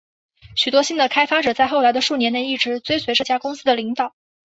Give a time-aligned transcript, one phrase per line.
[0.55, 4.15] 许多新的开发者在后来的数年内一直追随这家公司的领导。